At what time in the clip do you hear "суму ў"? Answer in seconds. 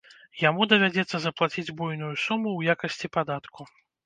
2.25-2.73